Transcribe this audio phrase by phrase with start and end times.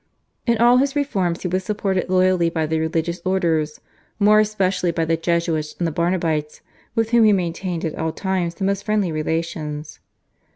[0.47, 3.81] In all his reforms he was supported loyally by the religious orders,
[4.17, 6.61] more especially by the Jesuits and the Barnabites,
[6.95, 9.99] with whom he maintained at all times the most friendly relations.